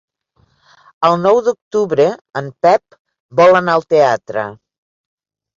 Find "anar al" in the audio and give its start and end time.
3.61-3.89